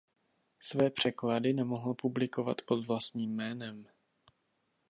Své 0.59 0.89
překlady 0.89 1.53
nemohl 1.53 1.93
publikovat 1.93 2.61
pod 2.61 2.85
vlastním 2.85 3.35
jménem. 3.35 3.87